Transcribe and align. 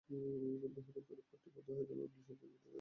কিন্তু 0.09 0.79
হঠাৎ 0.85 1.03
করেই 1.07 1.25
পথটি 1.29 1.49
বন্ধ 1.55 1.67
করে 1.69 1.85
দেওয়ায় 1.89 2.09
বিদ্যালয়ে 2.09 2.27
ঢোকা 2.27 2.33
যাচ্ছে 2.41 2.55
না। 2.55 2.69